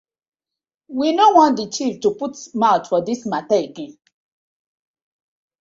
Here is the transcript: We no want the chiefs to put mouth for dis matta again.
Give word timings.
We 0.87 1.15
no 1.15 1.29
want 1.29 1.57
the 1.57 1.69
chiefs 1.69 1.99
to 1.99 2.15
put 2.15 2.35
mouth 2.55 2.87
for 2.87 3.03
dis 3.03 3.23
matta 3.27 3.53
again. 3.57 3.99